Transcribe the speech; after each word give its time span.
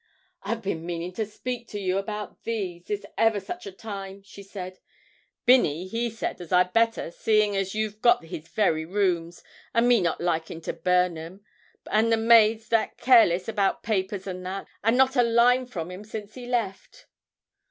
'I've 0.41 0.63
been 0.63 0.83
meanin' 0.83 1.13
to 1.13 1.27
speak 1.27 1.67
to 1.67 1.79
you 1.79 1.99
about 1.99 2.41
these, 2.41 2.85
this 2.85 3.05
ever 3.19 3.39
such 3.39 3.67
a 3.67 3.71
time,' 3.71 4.23
she 4.23 4.41
said. 4.41 4.79
'Binney, 5.45 5.85
he 5.87 6.09
said 6.09 6.41
as 6.41 6.51
I'd 6.51 6.73
better, 6.73 7.11
seeing 7.11 7.55
as 7.55 7.75
you've 7.75 8.01
got 8.01 8.23
his 8.25 8.47
very 8.47 8.83
rooms, 8.83 9.43
and 9.75 9.87
me 9.87 10.01
not 10.01 10.19
liking 10.19 10.59
to 10.61 10.73
burn 10.73 11.19
'em, 11.19 11.41
and 11.91 12.11
the 12.11 12.17
maids 12.17 12.67
that 12.69 12.97
careless 12.97 13.47
about 13.47 13.83
papers 13.83 14.25
and 14.25 14.43
that, 14.43 14.65
and 14.83 14.97
not 14.97 15.15
a 15.15 15.21
line 15.21 15.67
from 15.67 15.91
him 15.91 16.03
since 16.03 16.33
he 16.33 16.47
left.' 16.47 17.05